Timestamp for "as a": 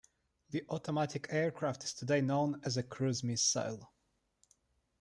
2.63-2.81